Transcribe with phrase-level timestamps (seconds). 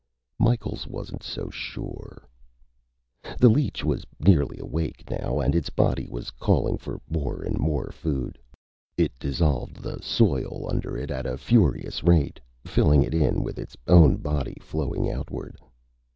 [0.39, 2.27] Micheals wasn't so sure.
[3.37, 7.91] The leech was nearly awake now, and its body was calling for more and more
[7.91, 8.39] food.
[8.97, 13.77] It dissolved the soil under it at a furious rate, filling it in with its
[13.87, 15.59] own body, flowing outward.